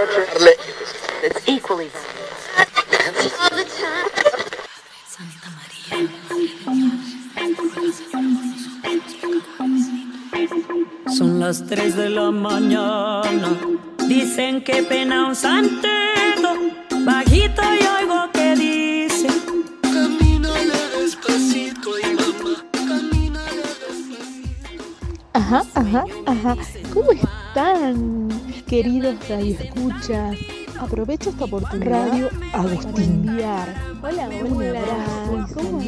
It's 0.00 1.46
equally 1.46 1.90
Son 11.14 11.38
las 11.38 11.66
3 11.66 11.96
de 11.96 12.08
la 12.08 12.30
mañana. 12.30 13.58
Dicen 14.08 14.64
que 14.64 14.82
pena 14.84 15.26
un 15.26 15.36
santeto. 15.36 16.54
Bajito 17.04 17.62
y 17.62 18.02
oigo 18.02 18.30
que 18.32 18.54
dice. 18.54 19.28
Camínale 19.82 20.78
despacito 20.96 21.98
y 21.98 22.14
mamá, 22.14 22.64
camínale 22.72 23.62
despacito. 23.82 24.84
Ajá, 25.34 25.62
ajá, 25.74 26.04
ajá. 26.24 26.56
¿Cómo 26.94 27.12
están, 27.12 28.28
queridos 28.70 29.16
radioescuchas? 29.28 30.38
Aprovecho 30.78 31.30
esta 31.30 31.44
oportunidad 31.44 32.08
Radio 32.08 32.28
Agustín. 32.52 33.28
Enviar. 33.28 33.68
Hola, 34.00 34.30
hola, 34.48 35.46
¿cómo 35.52 35.80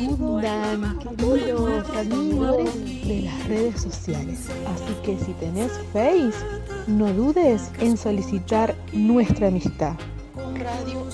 queridos 1.16 1.88
amigos 1.96 2.74
de 3.06 3.22
las 3.22 3.46
redes 3.46 3.80
sociales? 3.80 4.48
Así 4.74 4.94
que 5.04 5.16
si 5.24 5.32
tenés 5.34 5.70
Face, 5.92 6.44
no 6.88 7.12
dudes 7.12 7.70
en 7.78 7.96
solicitar 7.96 8.74
nuestra 8.92 9.46
amistad. 9.46 9.94
Radio 10.34 11.06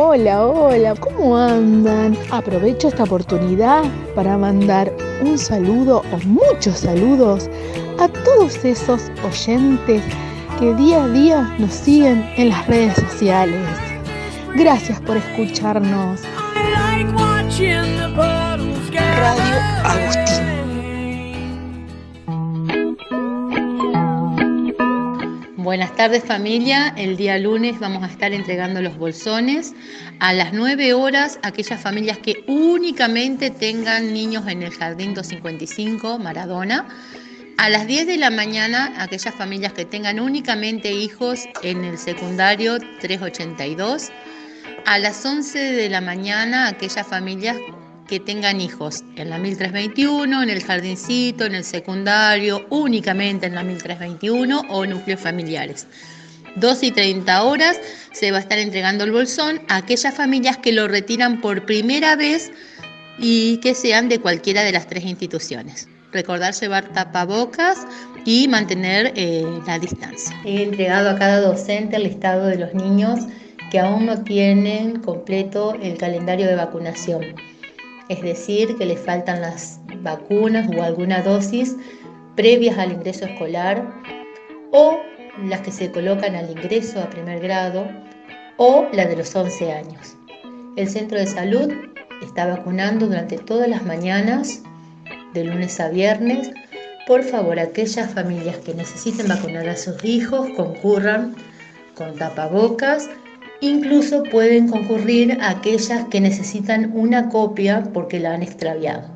Hola, 0.00 0.46
hola, 0.46 0.94
¿cómo 0.94 1.36
andan? 1.36 2.16
Aprovecho 2.30 2.86
esta 2.86 3.02
oportunidad 3.02 3.82
para 4.14 4.38
mandar 4.38 4.92
un 5.22 5.36
saludo 5.36 6.04
o 6.12 6.18
muchos 6.24 6.78
saludos 6.78 7.50
a 7.98 8.06
todos 8.06 8.64
esos 8.64 9.10
oyentes 9.26 10.04
que 10.60 10.72
día 10.76 11.02
a 11.02 11.08
día 11.08 11.56
nos 11.58 11.72
siguen 11.72 12.24
en 12.36 12.50
las 12.50 12.64
redes 12.68 12.94
sociales. 12.94 13.66
Gracias 14.54 15.00
por 15.00 15.16
escucharnos. 15.16 16.20
Radio 18.92 19.56
Agustín. 19.82 20.67
Buenas 25.68 25.94
tardes 25.96 26.24
familia, 26.24 26.94
el 26.96 27.18
día 27.18 27.36
lunes 27.36 27.78
vamos 27.78 28.02
a 28.02 28.06
estar 28.06 28.32
entregando 28.32 28.80
los 28.80 28.96
bolsones. 28.96 29.74
A 30.18 30.32
las 30.32 30.54
9 30.54 30.94
horas 30.94 31.38
aquellas 31.42 31.78
familias 31.78 32.16
que 32.16 32.42
únicamente 32.46 33.50
tengan 33.50 34.14
niños 34.14 34.48
en 34.48 34.62
el 34.62 34.72
Jardín 34.72 35.12
255 35.12 36.18
Maradona, 36.20 36.88
a 37.58 37.68
las 37.68 37.86
10 37.86 38.06
de 38.06 38.16
la 38.16 38.30
mañana 38.30 38.94
aquellas 38.96 39.34
familias 39.34 39.74
que 39.74 39.84
tengan 39.84 40.20
únicamente 40.20 40.90
hijos 40.90 41.44
en 41.62 41.84
el 41.84 41.98
secundario 41.98 42.78
382, 43.02 44.08
a 44.86 44.98
las 44.98 45.22
11 45.22 45.58
de 45.58 45.90
la 45.90 46.00
mañana 46.00 46.68
aquellas 46.68 47.06
familias 47.06 47.58
que 48.08 48.18
tengan 48.18 48.60
hijos 48.60 49.04
en 49.16 49.30
la 49.30 49.38
1321, 49.38 50.42
en 50.42 50.50
el 50.50 50.64
jardincito, 50.64 51.44
en 51.44 51.54
el 51.54 51.64
secundario, 51.64 52.66
únicamente 52.70 53.46
en 53.46 53.54
la 53.54 53.62
1321 53.62 54.62
o 54.70 54.86
núcleos 54.86 55.20
familiares. 55.20 55.86
2 56.56 56.82
y 56.82 56.90
30 56.90 57.42
horas 57.44 57.78
se 58.12 58.30
va 58.32 58.38
a 58.38 58.40
estar 58.40 58.58
entregando 58.58 59.04
el 59.04 59.12
bolsón 59.12 59.60
a 59.68 59.76
aquellas 59.76 60.14
familias 60.14 60.56
que 60.56 60.72
lo 60.72 60.88
retiran 60.88 61.40
por 61.40 61.66
primera 61.66 62.16
vez 62.16 62.50
y 63.18 63.58
que 63.58 63.74
sean 63.74 64.08
de 64.08 64.18
cualquiera 64.18 64.62
de 64.62 64.72
las 64.72 64.88
tres 64.88 65.04
instituciones. 65.04 65.86
Recordar 66.10 66.54
llevar 66.54 66.88
tapabocas 66.94 67.86
y 68.24 68.48
mantener 68.48 69.12
eh, 69.14 69.44
la 69.66 69.78
distancia. 69.78 70.34
He 70.44 70.62
entregado 70.62 71.10
a 71.10 71.18
cada 71.18 71.40
docente 71.40 71.96
el 71.96 72.04
listado 72.04 72.46
de 72.46 72.56
los 72.56 72.72
niños 72.72 73.20
que 73.70 73.78
aún 73.78 74.06
no 74.06 74.24
tienen 74.24 75.00
completo 75.00 75.74
el 75.74 75.98
calendario 75.98 76.46
de 76.46 76.54
vacunación 76.54 77.36
es 78.08 78.22
decir, 78.22 78.76
que 78.76 78.86
le 78.86 78.96
faltan 78.96 79.40
las 79.40 79.80
vacunas 80.02 80.68
o 80.76 80.82
alguna 80.82 81.22
dosis 81.22 81.76
previas 82.36 82.78
al 82.78 82.92
ingreso 82.92 83.24
escolar 83.26 83.84
o 84.72 85.00
las 85.44 85.60
que 85.60 85.72
se 85.72 85.90
colocan 85.90 86.34
al 86.34 86.50
ingreso 86.50 87.00
a 87.00 87.10
primer 87.10 87.40
grado 87.40 87.86
o 88.56 88.86
la 88.92 89.06
de 89.06 89.16
los 89.16 89.34
11 89.34 89.72
años. 89.72 90.16
El 90.76 90.88
centro 90.88 91.18
de 91.18 91.26
salud 91.26 91.72
está 92.22 92.46
vacunando 92.46 93.06
durante 93.06 93.38
todas 93.38 93.68
las 93.68 93.84
mañanas, 93.84 94.62
de 95.34 95.44
lunes 95.44 95.78
a 95.80 95.88
viernes. 95.88 96.50
Por 97.06 97.22
favor, 97.22 97.58
aquellas 97.58 98.12
familias 98.12 98.56
que 98.58 98.74
necesiten 98.74 99.28
vacunar 99.28 99.68
a 99.68 99.76
sus 99.76 100.04
hijos 100.04 100.48
concurran 100.56 101.36
con 101.94 102.14
tapabocas 102.16 103.08
Incluso 103.60 104.22
pueden 104.22 104.68
concurrir 104.68 105.36
aquellas 105.42 106.04
que 106.10 106.20
necesitan 106.20 106.92
una 106.94 107.28
copia 107.28 107.82
porque 107.92 108.20
la 108.20 108.34
han 108.34 108.42
extraviado. 108.42 109.08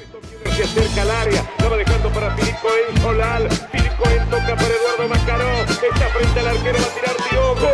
Se 0.56 0.64
acerca 0.64 1.02
al 1.04 1.12
área, 1.12 1.50
la 1.60 1.70
va 1.70 1.78
dejando 1.78 2.10
para 2.10 2.36
Filipo 2.36 2.68
en 2.90 3.02
Solal. 3.02 3.50
Filipo 3.72 4.10
en 4.10 4.30
toca 4.30 4.56
para 4.56 4.68
Eduardo 4.68 5.08
Macaró. 5.10 5.62
Está 5.62 6.08
frente 6.10 6.40
al 6.40 6.48
arquero, 6.48 6.78
va 6.80 6.86
a 6.86 6.94
tirar 6.96 7.16
Diogo. 7.30 7.70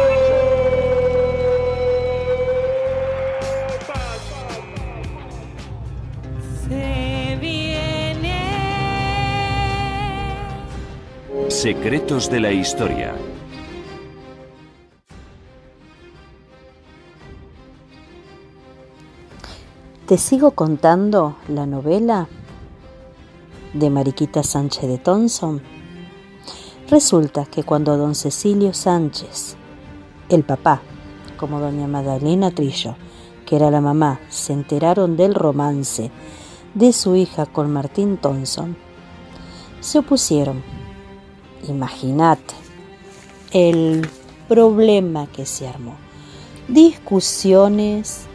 Se 6.68 7.38
viene. 7.40 8.40
Secretos 11.50 12.30
de 12.30 12.40
la 12.40 12.52
Historia. 12.52 13.16
Te 20.08 20.20
sigo 20.20 20.52
contando 20.52 21.36
la 21.48 21.66
novela 21.66 22.28
de 23.74 23.90
Mariquita 23.90 24.44
Sánchez 24.44 24.88
de 24.88 25.00
Thompson. 25.00 25.64
Resulta 26.88 27.46
que 27.46 27.64
cuando 27.64 27.98
don 27.98 28.14
Cecilio 28.14 28.72
Sánchez, 28.76 29.56
el 30.30 30.44
papá, 30.44 30.84
como 31.38 31.60
doña 31.60 31.88
Magdalena 31.88 32.52
Trillo, 32.52 32.96
que 33.48 33.56
era 33.56 33.72
la 33.72 33.82
mamá, 33.82 34.20
se 34.30 34.54
enteraron 34.54 35.18
del 35.18 35.34
romance 35.34 36.12
de 36.76 36.94
su 36.94 37.16
hija 37.16 37.48
con 37.48 37.74
Martín 37.74 38.18
Thompson, 38.18 38.78
se 39.80 39.98
opusieron. 39.98 40.62
Imagínate 41.68 42.54
el 43.50 44.08
problema 44.48 45.26
que 45.26 45.48
se 45.48 45.68
armó. 45.68 45.96
Discusiones 46.68 48.28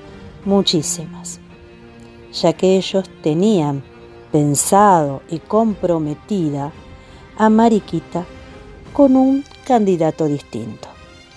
muchísimas 0.45 1.39
ya 2.33 2.53
que 2.53 2.77
ellos 2.77 3.09
tenían 3.23 3.83
pensado 4.33 5.23
y 5.29 5.39
comprometida 5.39 6.73
a 7.37 7.51
Mariquita 7.51 8.25
con 8.93 9.17
un 9.17 9.45
candidato 9.65 10.27
distinto, 10.27 10.89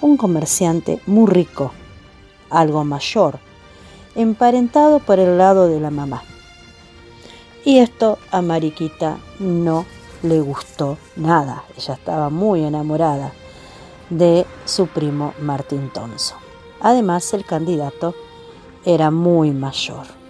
un 0.01 0.17
comerciante 0.17 1.01
muy 1.05 1.31
rico, 1.31 1.71
algo 2.49 2.83
mayor, 2.83 3.39
emparentado 4.15 4.99
por 4.99 5.19
el 5.19 5.37
lado 5.37 5.67
de 5.67 5.79
la 5.79 5.89
mamá. 5.89 6.23
Y 7.65 7.79
esto 7.79 8.17
a 8.31 8.41
Mariquita 8.41 9.17
no 9.39 9.85
le 10.21 10.41
gustó 10.41 10.97
nada, 11.15 11.63
ella 11.77 11.93
estaba 11.93 12.29
muy 12.29 12.63
enamorada 12.63 13.33
de 14.09 14.45
su 14.65 14.87
primo 14.87 15.33
Martín 15.41 15.89
Tonso. 15.93 16.35
Además, 16.81 17.33
el 17.33 17.45
candidato 17.45 18.13
era 18.85 19.09
muy 19.09 19.51
mayor. 19.51 20.22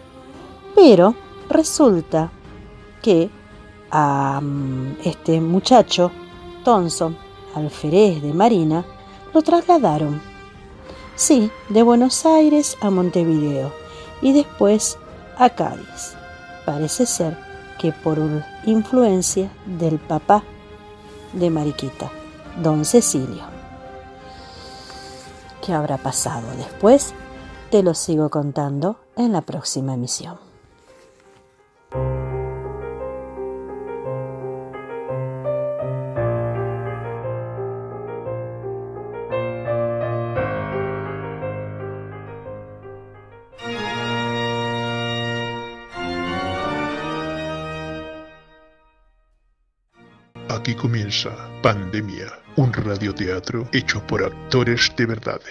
Pero 0.76 1.16
resulta 1.50 2.32
que 3.02 3.30
a 3.92 4.42
este 5.04 5.40
muchacho, 5.40 6.12
Thompson, 6.64 7.16
alférez 7.54 8.22
de 8.22 8.34
Marina, 8.34 8.86
lo 9.34 9.42
trasladaron. 9.42 10.22
Sí, 11.16 11.52
de 11.70 11.84
Buenos 11.84 12.26
Aires 12.26 12.78
a 12.82 12.90
Montevideo 12.90 13.72
y 14.22 14.34
después 14.34 14.98
a 15.38 15.50
Cádiz. 15.50 16.16
Parece 16.66 17.06
ser 17.06 17.38
que 17.78 17.92
por 17.92 18.18
influencia 18.66 19.52
del 19.66 20.00
papá 20.00 20.44
de 21.34 21.50
Mariquita, 21.50 22.12
don 22.62 22.86
Cecilio. 22.86 23.44
¿Qué 25.64 25.74
habrá 25.74 25.98
pasado 25.98 26.48
después? 26.58 27.14
Te 27.70 27.84
lo 27.84 27.94
sigo 27.94 28.30
contando 28.30 28.98
en 29.16 29.32
la 29.32 29.42
próxima 29.42 29.94
emisión. 29.94 30.53
Aquí 50.64 50.76
comienza 50.76 51.30
Pandemia, 51.62 52.32
un 52.56 52.72
radioteatro 52.72 53.68
hecho 53.74 54.02
por 54.08 54.24
actores 54.24 54.94
de 54.96 55.06
verdad. 55.06 55.42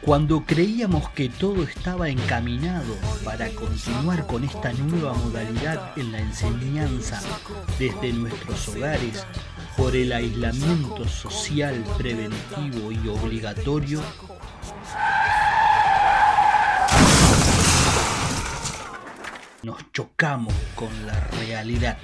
Cuando 0.00 0.44
creíamos 0.46 1.10
que 1.10 1.28
todo 1.28 1.62
estaba 1.64 2.08
encaminado 2.08 2.96
para 3.22 3.50
continuar 3.50 4.26
con 4.26 4.44
esta 4.44 4.72
nueva 4.72 5.12
modalidad 5.12 5.98
en 5.98 6.12
la 6.12 6.18
enseñanza 6.18 7.20
desde 7.78 8.14
nuestros 8.14 8.68
hogares 8.68 9.26
por 9.80 9.96
el 9.96 10.12
aislamiento 10.12 11.08
social 11.08 11.82
preventivo 11.96 12.92
y 12.92 13.08
obligatorio, 13.08 14.02
nos 19.62 19.90
chocamos 19.92 20.52
con 20.74 20.90
la 21.06 21.18
realidad. 21.40 21.96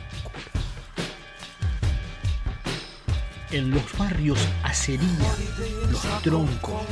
En 3.50 3.70
los 3.70 3.82
barrios 3.96 4.38
Acería, 4.62 5.08
Los 5.90 6.22
Troncos, 6.22 6.82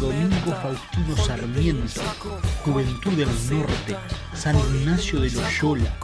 Domingo 0.00 0.54
Faustino 0.62 1.16
Sarmiento, 1.16 2.00
Juventud 2.64 3.12
del 3.12 3.28
Norte, 3.28 3.96
San 4.34 4.56
Ignacio 4.58 5.20
de 5.20 5.30
Loyola, 5.30 5.96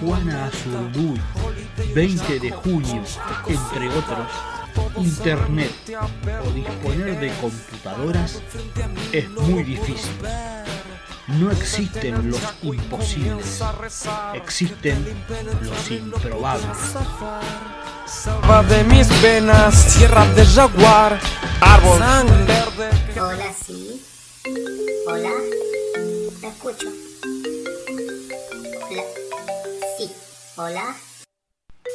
Juana 0.00 0.46
Azurduy, 0.46 1.20
20 1.94 2.38
de 2.38 2.50
junio, 2.50 3.02
entre 3.48 3.88
otros, 3.88 4.28
Internet 4.96 5.72
o 6.46 6.50
disponer 6.52 7.18
de 7.18 7.32
computadoras 7.40 8.40
es 9.12 9.28
muy 9.30 9.64
difícil. 9.64 10.12
No 11.26 11.50
existen 11.50 12.30
los 12.30 12.40
imposibles, 12.62 13.62
existen 14.34 15.04
los 15.62 15.90
improbables. 15.90 16.78
Salva 18.10 18.64
de 18.64 18.82
mis 18.84 19.08
venas, 19.22 19.96
tierra 19.96 20.26
de 20.34 20.44
jaguar, 20.44 21.20
árbol 21.60 21.98
sangre 22.00 22.44
verde. 22.44 23.20
Hola, 23.20 23.52
sí. 23.52 24.02
Hola. 25.06 25.30
Te 26.40 26.48
escucho. 26.48 26.88
Hola. 28.90 29.02
Sí. 29.96 30.10
Hola. 30.56 30.96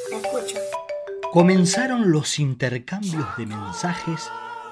Te 0.09 0.15
escucho. 0.15 0.57
Comenzaron 1.33 2.09
los 2.09 2.39
intercambios 2.39 3.27
de 3.37 3.45
mensajes 3.47 4.31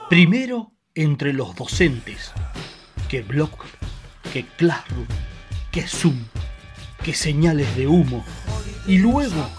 primero 0.10 0.72
entre 0.96 1.34
los 1.34 1.54
docentes, 1.56 2.32
que 3.10 3.22
blog, 3.22 3.52
que 4.32 4.46
classroom, 4.46 5.08
que 5.72 5.86
zoom, 5.90 6.24
que 7.04 7.14
señales 7.14 7.76
de 7.76 7.88
humo, 7.88 8.24
y 8.88 9.00
luego 9.00 9.50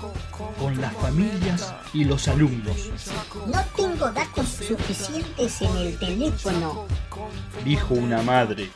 con 0.58 0.81
las 0.81 0.92
familias 0.94 1.75
y 1.92 2.04
los 2.04 2.28
alumnos. 2.28 2.90
No 3.46 3.62
tengo 3.76 4.10
datos 4.10 4.48
suficientes 4.48 5.62
en 5.62 5.76
el 5.76 5.98
teléfono. 5.98 6.86
Dijo 7.64 7.94
una 7.94 8.22
madre. 8.22 8.70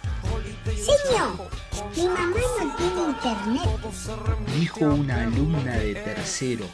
Señor, 0.65 1.49
mi 1.97 2.07
mamá 2.07 2.41
no 2.59 2.77
tiene 2.77 3.03
internet. 3.11 4.47
Dijo 4.59 4.85
una 4.87 5.23
alumna 5.23 5.73
de 5.77 5.95
tercero. 5.95 6.67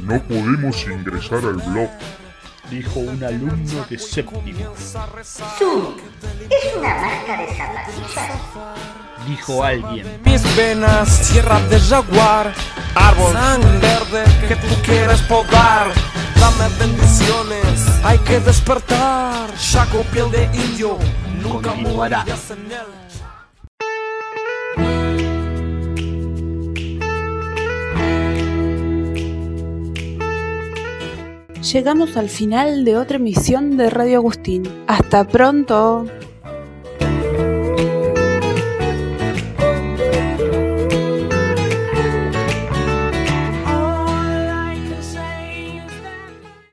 No 0.00 0.22
podemos 0.22 0.84
ingresar 0.86 1.38
al 1.38 1.54
blog. 1.54 1.90
Dijo 2.70 3.00
un 3.00 3.22
alumno 3.22 3.86
de 3.88 3.98
séptimo. 3.98 4.74
Zoom, 5.58 5.96
¿es 6.50 6.76
una 6.76 6.94
marca 6.94 7.42
de 7.42 7.56
zapatillas? 7.56 9.03
Dijo 9.26 9.64
alguien. 9.64 10.20
Mis 10.24 10.56
venas, 10.56 11.30
tierra 11.30 11.60
de 11.68 11.80
jaguar, 11.80 12.52
árbol 12.94 13.32
sangre 13.32 13.78
verde 13.78 14.24
que 14.48 14.56
tú 14.56 14.74
quieres 14.82 15.20
podar. 15.22 15.92
Dame 16.38 16.68
bendiciones, 16.78 17.86
hay 18.04 18.18
que 18.18 18.40
despertar. 18.40 19.48
Chaco 19.56 20.02
piel 20.12 20.30
de 20.30 20.44
indio, 20.54 20.98
nunca 21.42 21.70
Continuará. 21.70 22.24
Llegamos 31.72 32.16
al 32.18 32.28
final 32.28 32.84
de 32.84 32.98
otra 32.98 33.16
emisión 33.16 33.76
de 33.78 33.88
Radio 33.88 34.18
Agustín. 34.18 34.64
Hasta 34.86 35.26
pronto. 35.26 36.06